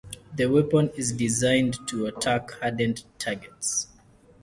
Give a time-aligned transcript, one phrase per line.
[0.35, 3.85] The weapon is designed to attack hardened targets.